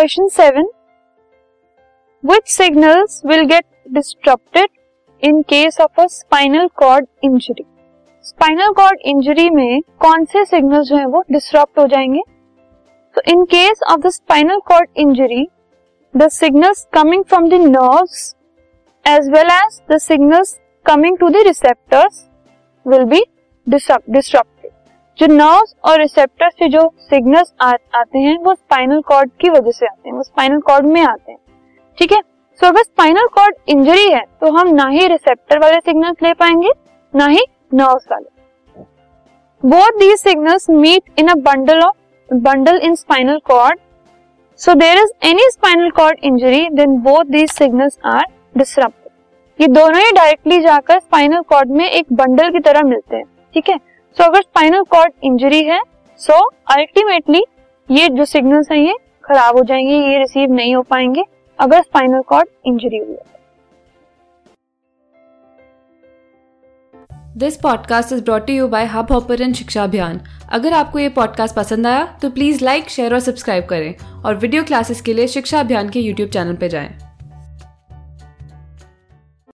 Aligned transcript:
Question 0.00 0.28
seven 0.28 0.66
which 2.24 2.48
signals 2.48 3.20
will 3.26 3.40
get 3.44 3.64
disrupted 3.92 4.68
in 5.22 5.40
case 5.42 5.80
of 5.80 6.00
a 6.00 6.06
spinal 6.06 6.68
cord 6.76 7.06
injury 7.24 7.64
spinal 8.24 8.72
cord 8.72 9.00
injury 9.04 9.48
में 9.50 9.80
कौन 10.00 10.24
से 10.24 10.44
signal 10.44 10.82
जो 10.82 10.96
है 10.96 11.06
वो 11.06 11.22
डिस्टर्ब 11.32 11.80
हो 11.80 11.86
जाएँगे? 11.86 12.22
तो 13.14 13.22
in 13.28 13.44
case 13.44 13.82
of 13.90 14.00
the 14.00 14.10
spinal 14.10 14.60
cord 14.60 14.88
injury 14.96 15.46
the 16.14 16.28
signals 16.28 16.86
coming 16.92 17.24
from 17.24 17.48
the 17.48 17.60
nerves 17.66 18.34
as 19.08 19.30
well 19.30 19.50
as 19.50 19.80
the 19.92 19.98
signals 19.98 20.58
coming 20.86 21.18
to 21.18 21.28
the 21.28 21.46
receptors 21.46 22.26
will 22.86 23.04
be 23.04 23.24
disturb 23.66 24.56
जो 25.18 25.26
नर्व्स 25.26 25.74
और 25.84 25.98
रिसेप्टर 26.00 26.50
से 26.50 26.68
जो 26.68 26.80
सिग्नल्स 27.00 27.52
आते 27.62 28.18
हैं, 28.18 28.36
वो 28.38 28.54
स्पाइनल 28.54 29.00
कॉर्ड 29.02 29.30
की 29.40 29.48
वजह 29.50 29.70
से 29.70 29.86
आते 29.86 30.08
हैं, 30.08 30.16
वो 30.16 30.22
स्पाइनल 30.22 30.60
कॉर्ड 30.60 30.86
में 30.86 31.02
आते 31.02 31.32
हैं। 31.32 31.38
ठीक 31.98 32.12
है? 32.12 32.20
सो 32.60 32.66
अगर 32.66 32.82
स्पाइनल 32.82 33.26
कॉर्ड 33.34 33.54
इंजरी 33.68 34.08
है 34.08 34.24
तो 34.40 34.50
हम 34.52 34.68
ना 34.74 34.88
ही 34.88 35.06
रिसेप्टर 35.08 35.58
वाले 35.58 35.78
सिग्नल्स 35.78 36.22
ले 36.22 36.32
पाएँगे, 36.34 36.70
ना 37.14 37.26
ही 37.26 37.44
नर्व्स 37.74 38.06
वाले। 38.12 38.28
Both 39.62 39.98
these 39.98 40.16
signals 40.18 40.68
meet 40.70 41.18
in 41.18 41.28
a 41.28 41.34
bundle 41.42 41.82
of 41.82 42.34
bundle 42.34 42.80
in 42.84 42.94
spinal 42.94 43.38
cord 43.46 43.78
so 44.60 44.74
there 44.74 44.98
is 44.98 45.12
any 45.26 45.48
spinal 45.50 45.90
cord 45.90 46.24
injury 46.24 46.68
then 46.72 46.96
both 47.02 47.24
these 47.30 47.50
signals 47.50 47.98
are 48.06 48.24
disturb 48.58 48.92
ये 49.58 49.66
दोनों 49.68 50.00
ही 50.00 50.10
डायरेक्टली 50.12 50.60
जाकर 50.60 50.98
स्पाइनल 50.98 51.40
कॉर्ड 51.48 51.70
में 51.70 51.84
एक 51.84 52.12
बंडल 52.12 52.50
की 52.50 52.60
तरह 52.60 52.82
मिलते 52.82 53.16
हैं। 53.16 53.24
ठीक 53.54 53.68
है? 53.68 53.78
सो 54.16 54.24
अगर 54.24 54.40
स्पाइनल 54.40 54.82
कॉर्ड 54.82 55.12
इंजरी 55.24 55.62
है 55.64 55.80
सो 56.20 56.32
so, 56.32 56.54
अल्टीमेटली 56.70 57.44
ये 57.90 58.08
जो 58.08 58.24
सिग्नल्स 58.24 58.70
हैं 58.72 58.78
ये 58.78 58.94
खराब 59.24 59.56
हो 59.56 59.64
जाएँगे 59.64 59.94
ये 59.94 60.18
रिसीव 60.18 60.52
नहीं 60.52 60.74
हो 60.76 60.82
पाएँगे 60.82 61.24
अगर 61.58 61.82
स्पाइनल 61.82 62.22
कॉर्ड 62.22 62.48
इंजरी 62.66 62.98
हुई 62.98 63.10
है 63.10 63.28
this 67.36 67.56
podcast 67.56 68.12
is 68.12 68.24
brought 68.24 68.50
you 68.50 68.68
by 68.68 68.84
hub 68.84 69.12
hopper 69.12 69.52
शिक्षा 69.52 69.84
अभियान 69.84 70.20
अगर 70.52 70.72
आपको 70.72 70.98
ये 70.98 71.08
पॉडकास्ट 71.08 71.56
पसंद 71.56 71.86
आया 71.86 72.18
तो 72.22 72.30
प्लीज़ 72.30 72.64
लाइक 72.64 72.88
शेयर 72.88 73.14
और 73.14 73.20
सब्सक्राइब 73.20 73.66
करें 73.66 73.94
और 74.22 74.34
वीडियो 74.34 74.64
क्लासेस 74.64 75.00
के 75.00 75.14
लिए 75.14 75.26
शिक्षा 75.26 75.60
अभियान 75.60 75.88
के 75.88 76.00
यूट्यूब 76.00 76.30
चैनल 76.30 76.56
पर 76.56 76.66
जाएँ। 76.66 77.09